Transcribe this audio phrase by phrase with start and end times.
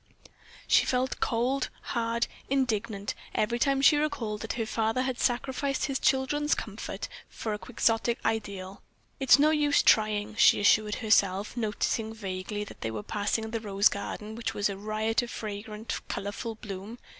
[0.67, 5.99] She felt cold, hard, indignant every time she recalled that her father had sacrificed his
[5.99, 8.81] children's comfort for a Quixotic ideal.
[9.19, 13.59] "It is no use trying," she assured herself, noticing vaguely that they were passing the
[13.59, 16.97] rose garden, which was a riot of fragrant, colorful bloom.